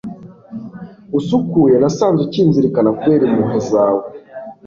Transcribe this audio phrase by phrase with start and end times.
[1.17, 4.03] usukuye, nasanze ukinzirikana, kubera impuhwe zawe